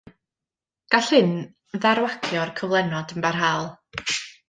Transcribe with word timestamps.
Gall 0.95 1.05
hyn 1.17 1.35
ddarwagio'r 1.83 2.55
cyflenwad 2.63 3.17
yn 3.17 3.27
barhaol. 3.31 3.73